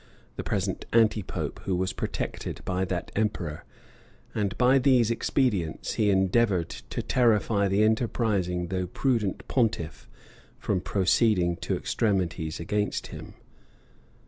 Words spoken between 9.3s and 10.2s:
pontiff